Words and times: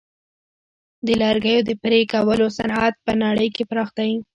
د 1.05 1.07
لرګیو 1.21 1.61
د 1.67 1.71
پرې 1.83 2.01
کولو 2.13 2.45
صنعت 2.57 2.95
په 3.05 3.11
نړۍ 3.23 3.47
کې 3.55 3.63
پراخ 3.69 3.89
دی. 3.97 4.11